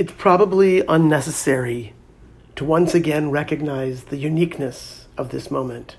It's 0.00 0.14
probably 0.16 0.80
unnecessary 0.88 1.92
to 2.56 2.64
once 2.64 2.94
again 2.94 3.30
recognize 3.30 4.04
the 4.04 4.16
uniqueness 4.16 5.06
of 5.18 5.28
this 5.28 5.50
moment. 5.50 5.96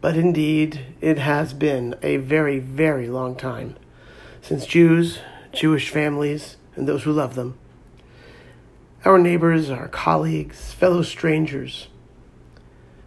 But 0.00 0.16
indeed, 0.16 0.80
it 1.02 1.18
has 1.18 1.52
been 1.52 1.94
a 2.02 2.16
very, 2.16 2.58
very 2.58 3.08
long 3.08 3.36
time 3.36 3.76
since 4.40 4.64
Jews, 4.64 5.18
Jewish 5.52 5.90
families, 5.90 6.56
and 6.74 6.88
those 6.88 7.02
who 7.02 7.12
love 7.12 7.34
them, 7.34 7.58
our 9.04 9.18
neighbors, 9.18 9.68
our 9.68 9.88
colleagues, 9.88 10.72
fellow 10.72 11.02
strangers, 11.02 11.88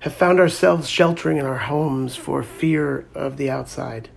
have 0.01 0.13
found 0.13 0.39
ourselves 0.39 0.87
sheltering 0.87 1.37
in 1.37 1.47
our 1.47 1.57
homes 1.57 2.15
for 2.15 2.43
fear 2.43 3.07
of 3.15 3.37
the 3.37 3.49
outside. 3.49 4.09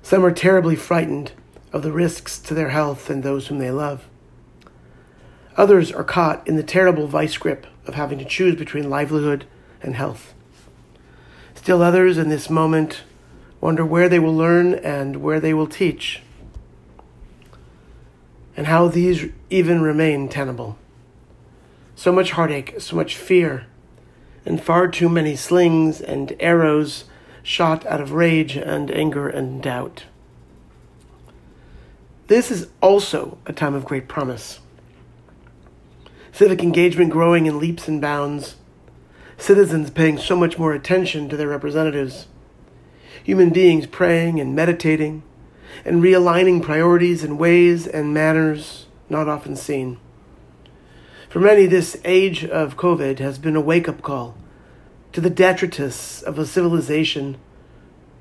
Some 0.00 0.24
are 0.24 0.32
terribly 0.32 0.76
frightened 0.76 1.32
of 1.74 1.82
the 1.82 1.92
risks 1.92 2.38
to 2.38 2.54
their 2.54 2.70
health 2.70 3.10
and 3.10 3.22
those 3.22 3.48
whom 3.48 3.58
they 3.58 3.70
love. 3.70 4.08
Others 5.58 5.90
are 5.90 6.04
caught 6.04 6.46
in 6.46 6.54
the 6.54 6.62
terrible 6.62 7.08
vice 7.08 7.36
grip 7.36 7.66
of 7.84 7.94
having 7.94 8.20
to 8.20 8.24
choose 8.24 8.54
between 8.54 8.88
livelihood 8.88 9.44
and 9.82 9.96
health. 9.96 10.32
Still 11.56 11.82
others 11.82 12.16
in 12.16 12.28
this 12.28 12.48
moment 12.48 13.02
wonder 13.60 13.84
where 13.84 14.08
they 14.08 14.20
will 14.20 14.34
learn 14.34 14.74
and 14.74 15.16
where 15.16 15.40
they 15.40 15.52
will 15.52 15.66
teach, 15.66 16.22
and 18.56 18.68
how 18.68 18.86
these 18.86 19.24
even 19.50 19.82
remain 19.82 20.28
tenable. 20.28 20.78
So 21.96 22.12
much 22.12 22.30
heartache, 22.30 22.76
so 22.78 22.94
much 22.94 23.16
fear, 23.16 23.66
and 24.46 24.62
far 24.62 24.86
too 24.86 25.08
many 25.08 25.34
slings 25.34 26.00
and 26.00 26.36
arrows 26.38 27.04
shot 27.42 27.84
out 27.86 28.00
of 28.00 28.12
rage 28.12 28.56
and 28.56 28.92
anger 28.92 29.28
and 29.28 29.60
doubt. 29.60 30.04
This 32.28 32.52
is 32.52 32.68
also 32.80 33.38
a 33.44 33.52
time 33.52 33.74
of 33.74 33.84
great 33.84 34.06
promise. 34.06 34.60
Civic 36.38 36.62
engagement 36.62 37.10
growing 37.10 37.46
in 37.46 37.58
leaps 37.58 37.88
and 37.88 38.00
bounds, 38.00 38.54
citizens 39.36 39.90
paying 39.90 40.16
so 40.18 40.36
much 40.36 40.56
more 40.56 40.72
attention 40.72 41.28
to 41.28 41.36
their 41.36 41.48
representatives, 41.48 42.28
human 43.24 43.50
beings 43.50 43.88
praying 43.88 44.38
and 44.38 44.54
meditating, 44.54 45.24
and 45.84 46.00
realigning 46.00 46.62
priorities 46.62 47.24
in 47.24 47.38
ways 47.38 47.88
and 47.88 48.14
manners 48.14 48.86
not 49.10 49.26
often 49.26 49.56
seen. 49.56 49.98
For 51.28 51.40
many, 51.40 51.66
this 51.66 52.00
age 52.04 52.44
of 52.44 52.76
COVID 52.76 53.18
has 53.18 53.40
been 53.40 53.56
a 53.56 53.60
wake 53.60 53.88
up 53.88 54.00
call 54.00 54.36
to 55.14 55.20
the 55.20 55.30
detritus 55.30 56.22
of 56.22 56.38
a 56.38 56.46
civilization 56.46 57.36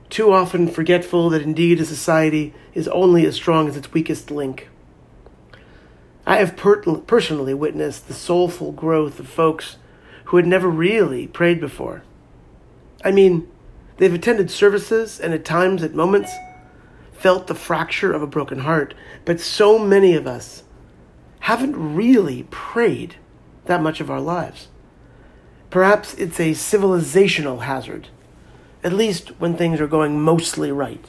too 0.10 0.34
often 0.34 0.68
forgetful 0.68 1.30
that 1.30 1.44
indeed 1.44 1.80
a 1.80 1.86
society 1.86 2.56
is 2.74 2.88
only 2.88 3.28
as 3.28 3.36
strong 3.36 3.68
as 3.68 3.78
its 3.78 3.94
weakest 3.94 4.32
link. 4.32 4.70
I 6.28 6.38
have 6.38 6.56
per- 6.56 6.82
personally 6.82 7.56
witnessed 7.56 8.08
the 8.08 8.14
soulful 8.14 8.72
growth 8.74 9.20
of 9.20 9.28
folks 9.28 9.78
who 10.26 10.38
had 10.38 10.46
never 10.46 10.70
really 10.70 11.26
prayed 11.26 11.60
before. 11.60 12.04
I 13.04 13.12
mean, 13.12 13.50
they've 13.98 14.14
attended 14.14 14.52
services 14.52 15.20
and 15.20 15.34
at 15.34 15.46
times, 15.46 15.82
at 15.82 15.96
moments, 15.96 16.32
felt 17.14 17.48
the 17.48 17.56
fracture 17.56 18.12
of 18.14 18.22
a 18.22 18.28
broken 18.28 18.60
heart, 18.60 18.94
but 19.26 19.40
so 19.40 19.80
many 19.80 20.14
of 20.14 20.28
us 20.28 20.64
haven't 21.40 21.96
really 21.96 22.44
prayed 22.52 23.16
that 23.66 23.82
much 23.82 24.00
of 24.00 24.12
our 24.12 24.22
lives. 24.22 24.68
Perhaps 25.72 26.14
it's 26.16 26.40
a 26.40 26.52
civilizational 26.52 27.62
hazard 27.62 28.10
at 28.84 28.94
least 28.94 29.30
when 29.40 29.56
things 29.56 29.82
are 29.82 29.88
going 29.88 30.22
mostly 30.22 30.72
right. 30.72 31.04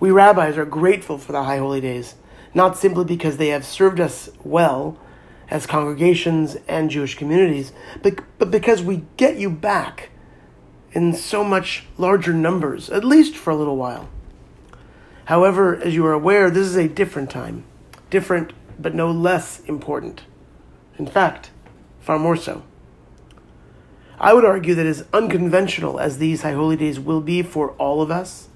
We 0.00 0.10
rabbis 0.10 0.56
are 0.56 0.64
grateful 0.64 1.18
for 1.18 1.32
the 1.32 1.44
High 1.44 1.58
Holy 1.58 1.80
Days, 1.80 2.14
not 2.54 2.76
simply 2.76 3.04
because 3.04 3.36
they 3.36 3.48
have 3.48 3.64
served 3.64 4.00
us 4.00 4.30
well 4.44 4.98
as 5.50 5.66
congregations 5.66 6.56
and 6.68 6.90
Jewish 6.90 7.14
communities, 7.14 7.72
but, 8.02 8.20
but 8.38 8.50
because 8.50 8.82
we 8.82 9.04
get 9.16 9.36
you 9.36 9.50
back 9.50 10.10
in 10.92 11.14
so 11.14 11.42
much 11.44 11.84
larger 11.96 12.32
numbers, 12.32 12.90
at 12.90 13.04
least 13.04 13.36
for 13.36 13.50
a 13.50 13.56
little 13.56 13.76
while. 13.76 14.08
However, 15.26 15.76
as 15.76 15.94
you 15.94 16.06
are 16.06 16.12
aware, 16.12 16.50
this 16.50 16.66
is 16.66 16.76
a 16.76 16.88
different 16.88 17.30
time, 17.30 17.64
different 18.10 18.52
but 18.78 18.94
no 18.94 19.10
less 19.10 19.60
important. 19.60 20.22
In 20.98 21.06
fact, 21.06 21.50
far 22.00 22.18
more 22.18 22.36
so. 22.36 22.62
I 24.20 24.34
would 24.34 24.44
argue 24.44 24.74
that 24.74 24.86
as 24.86 25.04
unconventional 25.12 26.00
as 26.00 26.18
these 26.18 26.42
High 26.42 26.52
Holy 26.52 26.76
Days 26.76 26.98
will 26.98 27.20
be 27.20 27.42
for 27.42 27.72
all 27.72 28.02
of 28.02 28.10
us, 28.10 28.48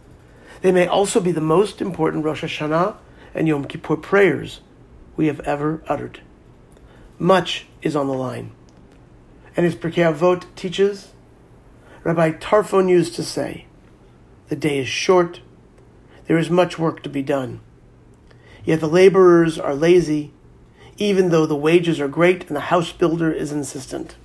they 0.60 0.72
may 0.72 0.86
also 0.86 1.20
be 1.20 1.32
the 1.32 1.40
most 1.40 1.80
important 1.80 2.24
Rosh 2.24 2.42
Hashanah 2.42 2.96
and 3.34 3.48
Yom 3.48 3.64
Kippur 3.64 3.96
prayers 3.96 4.60
we 5.16 5.26
have 5.26 5.40
ever 5.40 5.82
uttered. 5.88 6.20
Much 7.18 7.66
is 7.82 7.96
on 7.96 8.06
the 8.06 8.14
line. 8.14 8.52
And 9.56 9.66
as 9.66 9.74
Pirkei 9.74 10.12
Avot 10.12 10.44
teaches, 10.56 11.12
Rabbi 12.04 12.32
Tarfon 12.32 12.88
used 12.88 13.14
to 13.14 13.22
say, 13.22 13.66
the 14.48 14.56
day 14.56 14.78
is 14.78 14.88
short, 14.88 15.40
there 16.26 16.38
is 16.38 16.50
much 16.50 16.78
work 16.78 17.02
to 17.02 17.08
be 17.08 17.22
done. 17.22 17.60
Yet 18.64 18.80
the 18.80 18.88
laborers 18.88 19.58
are 19.58 19.74
lazy, 19.74 20.32
even 20.96 21.30
though 21.30 21.46
the 21.46 21.56
wages 21.56 22.00
are 22.00 22.08
great 22.08 22.46
and 22.46 22.56
the 22.56 22.60
house 22.60 22.92
builder 22.92 23.32
is 23.32 23.52
insistent. 23.52 24.16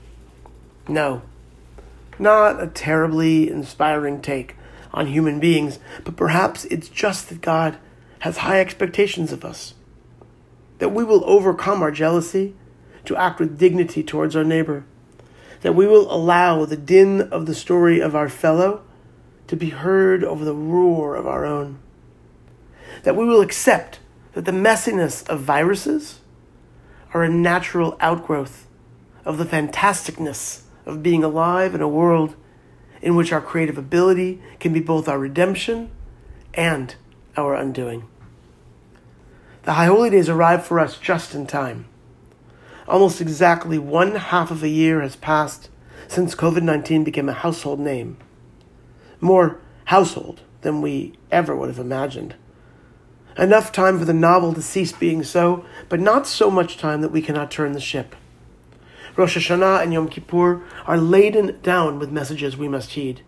No, 0.87 1.21
not 2.19 2.61
a 2.61 2.67
terribly 2.67 3.49
inspiring 3.49 4.21
take 4.21 4.55
on 4.93 5.07
human 5.07 5.39
beings, 5.39 5.79
but 6.03 6.15
perhaps 6.15 6.65
it's 6.65 6.89
just 6.89 7.29
that 7.29 7.41
God 7.41 7.77
has 8.19 8.37
high 8.37 8.59
expectations 8.59 9.31
of 9.31 9.45
us. 9.45 9.73
That 10.79 10.89
we 10.89 11.03
will 11.03 11.23
overcome 11.25 11.81
our 11.81 11.91
jealousy 11.91 12.55
to 13.05 13.15
act 13.15 13.39
with 13.39 13.57
dignity 13.57 14.03
towards 14.03 14.35
our 14.35 14.43
neighbor. 14.43 14.85
That 15.61 15.75
we 15.75 15.87
will 15.87 16.11
allow 16.13 16.65
the 16.65 16.77
din 16.77 17.21
of 17.21 17.45
the 17.45 17.55
story 17.55 17.99
of 17.99 18.15
our 18.15 18.29
fellow 18.29 18.83
to 19.47 19.55
be 19.55 19.69
heard 19.69 20.23
over 20.23 20.45
the 20.45 20.53
roar 20.53 21.15
of 21.15 21.25
our 21.25 21.45
own. 21.45 21.79
That 23.03 23.15
we 23.15 23.25
will 23.25 23.41
accept 23.41 23.99
that 24.33 24.45
the 24.45 24.51
messiness 24.51 25.27
of 25.27 25.41
viruses 25.41 26.19
are 27.13 27.23
a 27.23 27.29
natural 27.29 27.97
outgrowth 27.99 28.67
of 29.25 29.37
the 29.37 29.45
fantasticness 29.45 30.61
of 30.85 31.01
being 31.01 31.23
alive 31.23 31.73
in 31.73 31.81
a 31.81 31.87
world 31.87 32.35
in 33.01 33.15
which 33.15 33.31
our 33.31 33.41
creative 33.41 33.77
ability 33.77 34.41
can 34.59 34.73
be 34.73 34.79
both 34.79 35.07
our 35.07 35.19
redemption 35.19 35.89
and 36.53 36.95
our 37.37 37.55
undoing. 37.55 38.07
The 39.63 39.73
High 39.73 39.85
Holy 39.85 40.09
Days 40.09 40.29
arrive 40.29 40.65
for 40.65 40.79
us 40.79 40.97
just 40.97 41.35
in 41.35 41.45
time. 41.45 41.87
Almost 42.87 43.21
exactly 43.21 43.77
one 43.77 44.15
half 44.15 44.49
of 44.49 44.63
a 44.63 44.69
year 44.69 45.01
has 45.01 45.15
passed 45.15 45.69
since 46.07 46.35
COVID 46.35 46.63
19 46.63 47.03
became 47.03 47.29
a 47.29 47.33
household 47.33 47.79
name. 47.79 48.17
More 49.19 49.59
household 49.85 50.41
than 50.61 50.81
we 50.81 51.13
ever 51.31 51.55
would 51.55 51.69
have 51.69 51.79
imagined. 51.79 52.35
Enough 53.37 53.71
time 53.71 53.99
for 53.99 54.05
the 54.05 54.13
novel 54.13 54.53
to 54.53 54.61
cease 54.61 54.91
being 54.91 55.23
so, 55.23 55.63
but 55.89 55.99
not 55.99 56.25
so 56.25 56.49
much 56.49 56.77
time 56.77 57.01
that 57.01 57.11
we 57.11 57.21
cannot 57.21 57.51
turn 57.51 57.73
the 57.73 57.79
ship. 57.79 58.15
Rosh 59.15 59.37
Hashanah 59.37 59.83
and 59.83 59.93
Yom 59.93 60.07
Kippur 60.07 60.63
are 60.85 60.97
laden 60.97 61.59
down 61.61 61.99
with 61.99 62.11
messages 62.11 62.55
we 62.55 62.67
must 62.67 62.91
heed. 62.91 63.21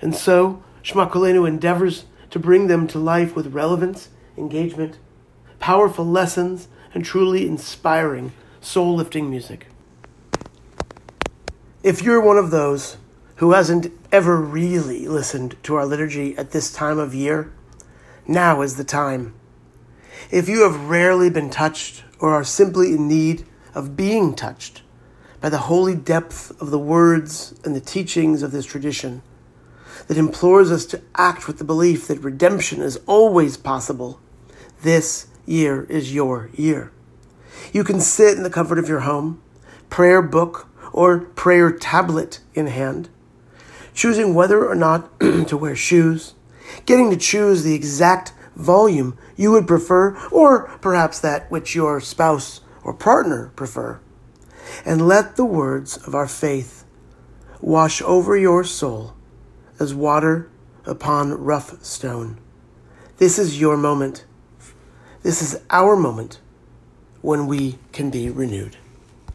And 0.00 0.14
so, 0.14 0.62
Shema 0.82 1.08
Kolenu 1.08 1.48
endeavors 1.48 2.04
to 2.34 2.40
bring 2.40 2.66
them 2.66 2.88
to 2.88 2.98
life 2.98 3.36
with 3.36 3.54
relevance, 3.54 4.08
engagement, 4.36 4.98
powerful 5.60 6.04
lessons, 6.04 6.66
and 6.92 7.04
truly 7.04 7.46
inspiring, 7.46 8.32
soul 8.60 8.96
lifting 8.96 9.30
music. 9.30 9.68
If 11.84 12.02
you're 12.02 12.20
one 12.20 12.36
of 12.36 12.50
those 12.50 12.96
who 13.36 13.52
hasn't 13.52 13.86
ever 14.10 14.36
really 14.40 15.06
listened 15.06 15.54
to 15.62 15.76
our 15.76 15.86
liturgy 15.86 16.36
at 16.36 16.50
this 16.50 16.72
time 16.72 16.98
of 16.98 17.14
year, 17.14 17.52
now 18.26 18.62
is 18.62 18.74
the 18.74 18.82
time. 18.82 19.32
If 20.28 20.48
you 20.48 20.64
have 20.64 20.90
rarely 20.90 21.30
been 21.30 21.50
touched 21.50 22.02
or 22.18 22.32
are 22.32 22.42
simply 22.42 22.94
in 22.94 23.06
need 23.06 23.46
of 23.76 23.96
being 23.96 24.34
touched, 24.34 24.82
by 25.40 25.50
the 25.50 25.58
holy 25.58 25.94
depth 25.94 26.50
of 26.60 26.72
the 26.72 26.80
words 26.80 27.54
and 27.64 27.76
the 27.76 27.80
teachings 27.80 28.42
of 28.42 28.50
this 28.50 28.66
tradition 28.66 29.22
that 30.06 30.18
implores 30.18 30.70
us 30.70 30.84
to 30.86 31.02
act 31.14 31.46
with 31.46 31.58
the 31.58 31.64
belief 31.64 32.08
that 32.08 32.20
redemption 32.20 32.80
is 32.80 32.98
always 33.06 33.56
possible. 33.56 34.20
This 34.82 35.26
year 35.46 35.84
is 35.84 36.14
your 36.14 36.50
year. 36.54 36.92
You 37.72 37.84
can 37.84 38.00
sit 38.00 38.36
in 38.36 38.42
the 38.42 38.50
comfort 38.50 38.78
of 38.78 38.88
your 38.88 39.00
home, 39.00 39.42
prayer 39.90 40.22
book 40.22 40.68
or 40.92 41.20
prayer 41.20 41.70
tablet 41.70 42.40
in 42.54 42.66
hand, 42.66 43.08
choosing 43.94 44.34
whether 44.34 44.66
or 44.66 44.74
not 44.74 45.18
to 45.20 45.56
wear 45.56 45.76
shoes, 45.76 46.34
getting 46.86 47.10
to 47.10 47.16
choose 47.16 47.62
the 47.62 47.74
exact 47.74 48.32
volume 48.56 49.18
you 49.36 49.50
would 49.50 49.66
prefer, 49.66 50.16
or 50.28 50.68
perhaps 50.80 51.18
that 51.20 51.50
which 51.50 51.74
your 51.74 52.00
spouse 52.00 52.60
or 52.84 52.92
partner 52.94 53.52
prefer 53.56 54.00
and 54.84 55.06
let 55.06 55.36
the 55.36 55.44
words 55.44 55.96
of 56.06 56.14
our 56.14 56.28
faith 56.28 56.84
wash 57.60 58.02
over 58.02 58.36
your 58.36 58.64
soul 58.64 59.14
as 59.78 59.94
water 59.94 60.50
upon 60.86 61.32
rough 61.32 61.82
stone. 61.84 62.38
This 63.18 63.38
is 63.38 63.60
your 63.60 63.76
moment. 63.76 64.24
This 65.22 65.40
is 65.40 65.60
our 65.70 65.96
moment. 65.96 66.40
when 67.24 67.46
we 67.46 67.78
can 67.92 68.10
be 68.10 68.28
renewed. 68.28 68.76